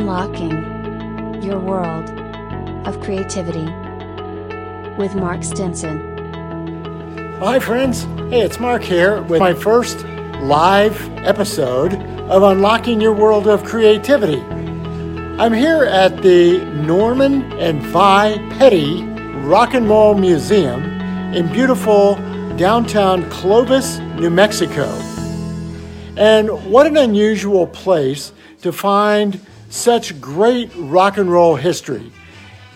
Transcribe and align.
Unlocking 0.00 1.42
Your 1.42 1.58
World 1.58 2.08
of 2.86 3.00
Creativity 3.00 3.64
with 4.96 5.16
Mark 5.16 5.42
Stinson. 5.42 5.98
Hi, 7.40 7.58
friends. 7.58 8.04
Hey, 8.30 8.42
it's 8.42 8.60
Mark 8.60 8.84
here 8.84 9.22
with 9.22 9.40
my 9.40 9.52
first 9.52 10.04
live 10.40 10.96
episode 11.26 11.94
of 12.30 12.44
Unlocking 12.44 13.00
Your 13.00 13.12
World 13.12 13.48
of 13.48 13.64
Creativity. 13.64 14.40
I'm 14.40 15.52
here 15.52 15.82
at 15.82 16.22
the 16.22 16.64
Norman 16.86 17.42
and 17.54 17.82
Vi 17.82 18.38
Petty 18.56 19.02
Rock 19.02 19.74
and 19.74 19.88
Roll 19.88 20.14
Museum 20.14 20.80
in 21.34 21.52
beautiful 21.52 22.14
downtown 22.56 23.28
Clovis, 23.30 23.98
New 23.98 24.30
Mexico. 24.30 24.84
And 26.16 26.70
what 26.70 26.86
an 26.86 26.96
unusual 26.96 27.66
place 27.66 28.32
to 28.62 28.70
find 28.70 29.40
such 29.68 30.20
great 30.20 30.70
rock 30.74 31.18
and 31.18 31.30
roll 31.30 31.56
history. 31.56 32.10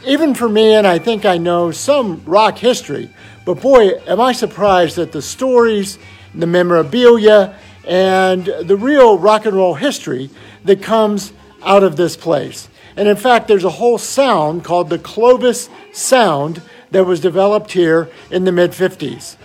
Even 0.06 0.34
for 0.34 0.48
me, 0.48 0.74
and 0.74 0.86
I 0.86 0.98
think 0.98 1.24
I 1.24 1.38
know 1.38 1.70
some 1.70 2.22
rock 2.24 2.58
history, 2.58 3.10
but 3.44 3.60
boy, 3.60 3.90
am 4.06 4.20
I 4.20 4.32
surprised 4.32 4.98
at 4.98 5.12
the 5.12 5.22
stories, 5.22 5.98
the 6.34 6.46
memorabilia, 6.46 7.54
and 7.86 8.44
the 8.44 8.76
real 8.76 9.18
rock 9.18 9.46
and 9.46 9.56
roll 9.56 9.74
history 9.74 10.30
that 10.64 10.82
comes 10.82 11.32
out 11.62 11.82
of 11.82 11.96
this 11.96 12.16
place. 12.16 12.68
And 12.96 13.08
in 13.08 13.16
fact, 13.16 13.48
there's 13.48 13.64
a 13.64 13.70
whole 13.70 13.98
sound 13.98 14.64
called 14.64 14.90
the 14.90 14.98
Clovis 14.98 15.68
Sound 15.92 16.62
that 16.90 17.04
was 17.04 17.20
developed 17.20 17.72
here 17.72 18.10
in 18.30 18.44
the 18.44 18.52
mid 18.52 18.72
50s. 18.72 19.36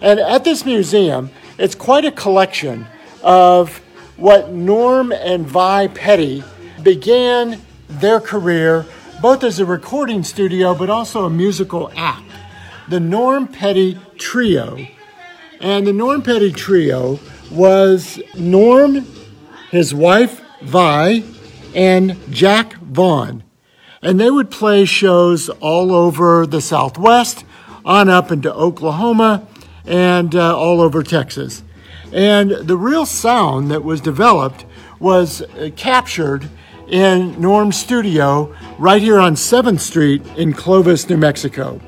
And 0.00 0.20
at 0.20 0.44
this 0.44 0.64
museum, 0.64 1.30
it's 1.58 1.74
quite 1.74 2.04
a 2.04 2.12
collection 2.12 2.86
of 3.22 3.78
what 4.16 4.50
Norm 4.50 5.12
and 5.12 5.46
Vi 5.46 5.88
Petty 5.88 6.44
began 6.82 7.60
their 7.88 8.20
career 8.20 8.86
both 9.20 9.44
as 9.44 9.60
a 9.60 9.64
recording 9.64 10.22
studio 10.22 10.74
but 10.74 10.90
also 10.90 11.24
a 11.24 11.30
musical 11.30 11.90
act 11.96 12.22
the 12.88 13.00
Norm 13.00 13.48
Petty 13.48 13.98
Trio. 14.18 14.86
And 15.60 15.86
the 15.86 15.92
Norm 15.92 16.22
Petty 16.22 16.52
Trio 16.52 17.20
was 17.50 18.20
Norm, 18.36 19.06
his 19.70 19.94
wife, 19.94 20.42
Vi, 20.62 21.22
and 21.74 22.18
Jack 22.30 22.74
Vaughn. 22.74 23.44
And 24.02 24.18
they 24.18 24.30
would 24.30 24.50
play 24.50 24.84
shows 24.84 25.48
all 25.48 25.94
over 25.94 26.46
the 26.46 26.60
Southwest, 26.60 27.44
on 27.84 28.08
up 28.08 28.30
into 28.30 28.52
Oklahoma, 28.52 29.46
and 29.84 30.34
uh, 30.34 30.56
all 30.56 30.80
over 30.80 31.02
Texas. 31.02 31.62
And 32.12 32.50
the 32.50 32.76
real 32.76 33.06
sound 33.06 33.70
that 33.70 33.84
was 33.84 34.00
developed 34.00 34.66
was 34.98 35.40
uh, 35.42 35.70
captured 35.76 36.50
in 36.88 37.40
Norm's 37.40 37.76
studio 37.76 38.54
right 38.78 39.00
here 39.00 39.18
on 39.18 39.34
7th 39.34 39.80
Street 39.80 40.22
in 40.36 40.52
Clovis, 40.52 41.08
New 41.08 41.16
Mexico. 41.16 41.80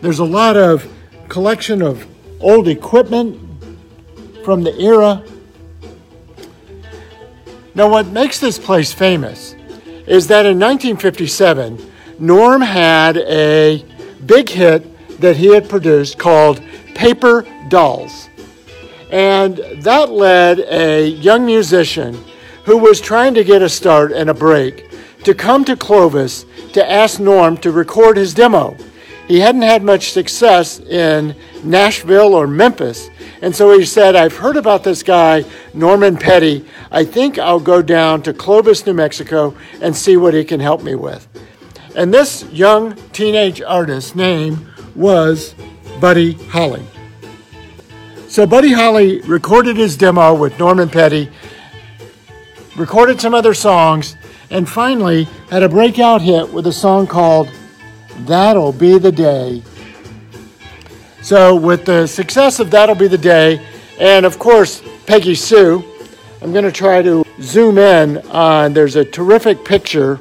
There's 0.00 0.18
a 0.18 0.24
lot 0.24 0.56
of 0.56 0.86
collection 1.28 1.82
of 1.82 2.06
old 2.40 2.68
equipment 2.68 3.40
from 4.44 4.62
the 4.62 4.78
era. 4.78 5.24
Now, 7.74 7.88
what 7.88 8.06
makes 8.08 8.38
this 8.38 8.58
place 8.58 8.92
famous 8.92 9.54
is 10.06 10.26
that 10.28 10.46
in 10.46 10.58
1957, 10.58 11.90
Norm 12.18 12.60
had 12.60 13.16
a 13.16 13.84
big 14.26 14.48
hit 14.48 15.20
that 15.20 15.36
he 15.36 15.54
had 15.54 15.68
produced 15.68 16.18
called 16.18 16.62
Paper 16.94 17.46
Dolls. 17.68 18.28
And 19.14 19.58
that 19.82 20.10
led 20.10 20.58
a 20.58 21.06
young 21.06 21.46
musician 21.46 22.22
who 22.64 22.76
was 22.76 23.00
trying 23.00 23.34
to 23.34 23.44
get 23.44 23.62
a 23.62 23.68
start 23.68 24.12
and 24.12 24.28
a 24.28 24.34
break 24.34 24.90
to 25.24 25.34
come 25.34 25.64
to 25.64 25.76
Clovis 25.76 26.44
to 26.72 26.90
ask 26.90 27.20
Norm 27.20 27.56
to 27.58 27.70
record 27.70 28.16
his 28.16 28.34
demo 28.34 28.76
he 29.26 29.40
hadn't 29.40 29.62
had 29.62 29.82
much 29.82 30.12
success 30.12 30.80
in 30.80 31.34
Nashville 31.62 32.34
or 32.34 32.46
Memphis. 32.46 33.08
And 33.40 33.54
so 33.56 33.76
he 33.76 33.84
said, 33.84 34.16
I've 34.16 34.36
heard 34.36 34.56
about 34.56 34.84
this 34.84 35.02
guy, 35.02 35.44
Norman 35.72 36.16
Petty. 36.16 36.64
I 36.90 37.04
think 37.04 37.38
I'll 37.38 37.60
go 37.60 37.80
down 37.80 38.22
to 38.22 38.34
Clovis, 38.34 38.84
New 38.86 38.94
Mexico, 38.94 39.56
and 39.80 39.96
see 39.96 40.16
what 40.16 40.34
he 40.34 40.44
can 40.44 40.60
help 40.60 40.82
me 40.82 40.94
with. 40.94 41.26
And 41.96 42.12
this 42.12 42.44
young 42.50 42.96
teenage 43.12 43.62
artist's 43.62 44.14
name 44.14 44.68
was 44.94 45.54
Buddy 46.00 46.32
Holly. 46.32 46.84
So 48.34 48.48
Buddy 48.48 48.72
Holly 48.72 49.20
recorded 49.20 49.76
his 49.76 49.96
demo 49.96 50.34
with 50.34 50.58
Norman 50.58 50.88
Petty, 50.88 51.30
recorded 52.76 53.20
some 53.20 53.32
other 53.32 53.54
songs, 53.54 54.16
and 54.50 54.68
finally 54.68 55.28
had 55.50 55.62
a 55.62 55.68
breakout 55.68 56.20
hit 56.20 56.52
with 56.52 56.66
a 56.66 56.72
song 56.72 57.06
called 57.06 57.48
That'll 58.26 58.72
Be 58.72 58.98
the 58.98 59.12
Day. 59.12 59.62
So, 61.22 61.54
with 61.54 61.84
the 61.84 62.08
success 62.08 62.58
of 62.58 62.72
That'll 62.72 62.96
Be 62.96 63.06
the 63.06 63.16
Day, 63.16 63.64
and 64.00 64.26
of 64.26 64.40
course, 64.40 64.82
Peggy 65.06 65.36
Sue, 65.36 65.84
I'm 66.42 66.50
going 66.52 66.64
to 66.64 66.72
try 66.72 67.02
to 67.02 67.24
zoom 67.40 67.78
in 67.78 68.18
on 68.30 68.72
there's 68.74 68.96
a 68.96 69.04
terrific 69.04 69.64
picture 69.64 70.18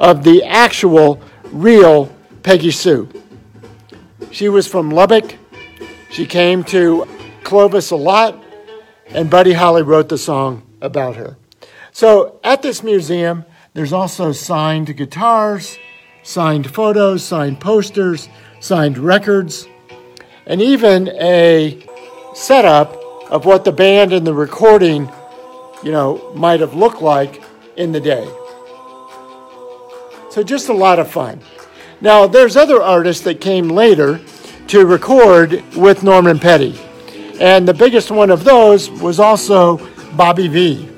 of 0.00 0.24
the 0.24 0.42
actual 0.42 1.20
real 1.52 2.12
Peggy 2.42 2.72
Sue. 2.72 3.08
She 4.32 4.48
was 4.48 4.66
from 4.66 4.90
Lubbock. 4.90 5.36
She 6.12 6.26
came 6.26 6.62
to 6.64 7.08
Clovis 7.42 7.90
a 7.90 7.96
lot, 7.96 8.44
and 9.06 9.30
Buddy 9.30 9.54
Holly 9.54 9.82
wrote 9.82 10.10
the 10.10 10.18
song 10.18 10.62
about 10.82 11.16
her. 11.16 11.38
So 11.90 12.38
at 12.44 12.60
this 12.60 12.82
museum, 12.82 13.46
there's 13.72 13.94
also 13.94 14.32
signed 14.32 14.94
guitars, 14.94 15.78
signed 16.22 16.70
photos, 16.70 17.24
signed 17.24 17.60
posters, 17.60 18.28
signed 18.60 18.98
records, 18.98 19.66
and 20.44 20.60
even 20.60 21.08
a 21.08 21.82
setup 22.34 22.94
of 23.30 23.46
what 23.46 23.64
the 23.64 23.72
band 23.72 24.12
and 24.12 24.26
the 24.26 24.34
recording, 24.34 25.10
you 25.82 25.92
know, 25.92 26.30
might 26.34 26.60
have 26.60 26.74
looked 26.74 27.00
like 27.00 27.42
in 27.78 27.92
the 27.92 28.00
day. 28.00 28.30
So 30.30 30.42
just 30.42 30.68
a 30.68 30.74
lot 30.74 30.98
of 30.98 31.10
fun. 31.10 31.40
Now, 32.02 32.26
there's 32.26 32.54
other 32.54 32.82
artists 32.82 33.24
that 33.24 33.40
came 33.40 33.70
later 33.70 34.20
to 34.72 34.86
record 34.86 35.62
with 35.76 36.02
Norman 36.02 36.38
Petty. 36.38 36.80
And 37.38 37.68
the 37.68 37.74
biggest 37.74 38.10
one 38.10 38.30
of 38.30 38.42
those 38.42 38.88
was 38.88 39.20
also 39.20 39.76
Bobby 40.16 40.48
Vee. 40.48 40.88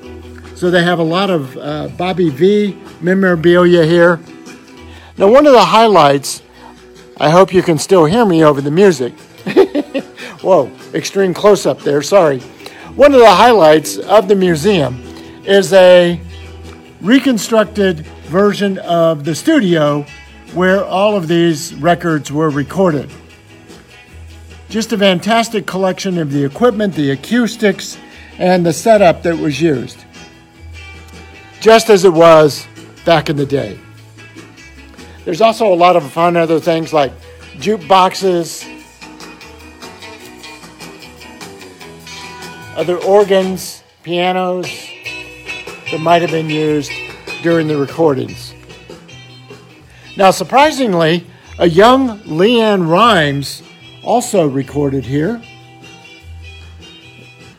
So 0.55 0.71
they 0.71 0.81
have 0.81 0.99
a 0.99 1.03
lot 1.03 1.29
of 1.29 1.57
uh, 1.57 1.89
Bobby 1.89 2.29
Vee 2.29 2.77
memorabilia 3.01 3.85
here. 3.85 4.21
Now, 5.17 5.29
one 5.29 5.45
of 5.45 5.51
the 5.51 5.65
highlights, 5.65 6.41
I 7.17 7.29
hope 7.29 7.53
you 7.53 7.61
can 7.61 7.77
still 7.77 8.05
hear 8.05 8.23
me 8.23 8.45
over 8.45 8.61
the 8.61 8.71
music. 8.71 9.11
Whoa, 10.41 10.71
extreme 10.93 11.33
close 11.33 11.65
up 11.65 11.81
there, 11.81 12.01
sorry. 12.01 12.39
One 12.95 13.13
of 13.13 13.19
the 13.19 13.29
highlights 13.29 13.97
of 13.97 14.29
the 14.29 14.37
museum 14.37 15.03
is 15.43 15.73
a 15.73 16.17
reconstructed 17.01 18.05
version 18.27 18.77
of 18.77 19.25
the 19.25 19.35
studio 19.35 20.05
where 20.53 20.85
all 20.85 21.17
of 21.17 21.27
these 21.27 21.73
records 21.73 22.31
were 22.31 22.49
recorded. 22.49 23.11
Just 24.75 24.91
a 24.91 24.97
fantastic 24.97 25.65
collection 25.65 26.17
of 26.17 26.33
the 26.33 26.43
equipment, 26.43 26.95
the 26.95 27.11
acoustics, 27.11 27.97
and 28.37 28.65
the 28.65 28.73
setup 28.73 29.23
that 29.23 29.37
was 29.37 29.61
used, 29.61 30.03
just 31.61 31.89
as 31.89 32.03
it 32.03 32.11
was 32.11 32.67
back 33.05 33.29
in 33.29 33.37
the 33.37 33.45
day. 33.45 33.79
There's 35.23 35.39
also 35.39 35.73
a 35.73 35.73
lot 35.73 35.95
of 35.95 36.03
fun 36.11 36.35
other 36.35 36.59
things 36.59 36.91
like 36.91 37.13
jukeboxes, 37.53 38.65
other 42.75 42.97
organs, 42.97 43.81
pianos 44.03 44.67
that 45.89 46.01
might 46.01 46.21
have 46.21 46.31
been 46.31 46.49
used 46.49 46.91
during 47.43 47.69
the 47.69 47.77
recordings. 47.77 48.53
Now, 50.17 50.31
surprisingly, 50.31 51.25
a 51.59 51.69
young 51.69 52.19
LeAnn 52.23 52.89
Rimes 52.89 53.61
also 54.05 54.47
recorded 54.47 55.03
here. 55.03 55.41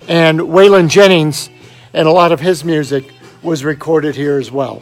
And 0.09 0.39
Waylon 0.39 0.89
Jennings 0.89 1.51
and 1.93 2.07
a 2.07 2.13
lot 2.13 2.31
of 2.31 2.41
his 2.41 2.65
music 2.65 3.13
was 3.43 3.65
recorded 3.65 4.15
here 4.15 4.39
as 4.39 4.51
well. 4.51 4.81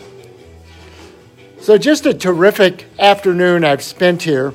So, 1.60 1.78
just 1.78 2.04
a 2.04 2.12
terrific 2.12 2.86
afternoon 2.98 3.64
I've 3.64 3.82
spent 3.82 4.22
here. 4.22 4.52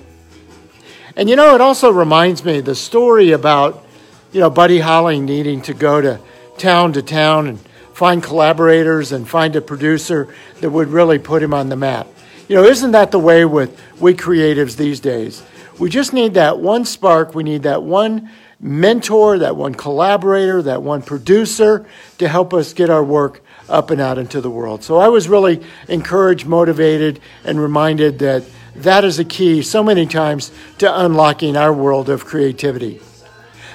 And 1.16 1.28
you 1.28 1.36
know, 1.36 1.56
it 1.56 1.62
also 1.62 1.92
reminds 1.92 2.46
me 2.46 2.62
the 2.62 2.76
story 2.76 3.32
about, 3.32 3.84
you 4.32 4.40
know, 4.40 4.50
Buddy 4.50 4.80
Holly 4.80 5.20
needing 5.20 5.62
to 5.64 5.74
go 5.74 6.02
to 6.02 6.20
town 6.60 6.94
to 6.94 7.02
town 7.02 7.48
and 7.48 7.60
find 7.94 8.22
collaborators 8.22 9.12
and 9.12 9.28
find 9.28 9.56
a 9.56 9.62
producer 9.62 10.28
that 10.62 10.70
would 10.70 10.90
really 10.90 11.18
put 11.18 11.42
him 11.42 11.54
on 11.54 11.70
the 11.70 11.76
map. 11.76 12.08
You 12.48 12.58
know, 12.58 12.64
isn't 12.64 12.92
that 12.92 13.12
the 13.12 13.20
way 13.20 13.44
with 13.44 13.82
we 14.00 14.14
creatives 14.14 14.78
these 14.78 15.00
days? 15.00 15.44
We 15.80 15.90
just 15.90 16.12
need 16.12 16.34
that 16.34 16.60
one 16.60 16.84
spark, 16.84 17.34
we 17.34 17.44
need 17.44 17.64
that 17.64 17.84
one 17.84 18.30
mentor, 18.60 19.40
that 19.40 19.56
one 19.56 19.74
collaborator, 19.74 20.62
that 20.64 20.84
one 20.84 21.02
producer 21.02 21.86
to 22.18 22.28
help 22.28 22.54
us 22.54 22.74
get 22.74 22.90
our 22.90 23.04
work 23.04 23.42
up 23.70 23.90
and 23.90 24.02
out 24.02 24.18
into 24.18 24.42
the 24.42 24.50
world. 24.50 24.84
So 24.84 24.98
I 24.98 25.08
was 25.08 25.30
really 25.30 25.64
encouraged, 25.88 26.46
motivated, 26.46 27.22
and 27.46 27.62
reminded 27.62 28.20
that 28.20 28.44
that 28.76 29.06
is 29.06 29.20
a 29.20 29.26
key 29.26 29.62
so 29.62 29.82
many 29.82 30.06
times 30.06 30.52
to 30.80 31.06
unlocking 31.06 31.56
our 31.56 31.74
world 31.74 32.10
of 32.10 32.26
creativity. 32.26 33.00